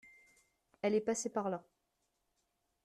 Elle 0.81 0.95
est 0.95 0.99
passée 0.99 1.29
par 1.29 1.51
là. 1.51 1.63